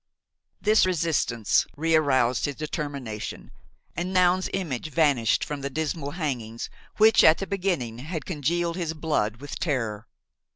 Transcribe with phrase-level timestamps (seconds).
[0.59, 3.51] This resistance rearoused his determination
[3.95, 8.95] and Noun's image vanished from the dismal hangings, which, at the beginning, had congealed his
[8.95, 10.07] blood with terror.